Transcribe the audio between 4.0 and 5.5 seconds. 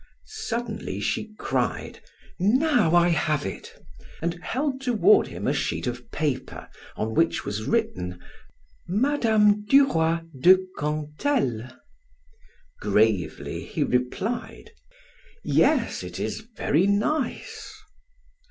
and held toward him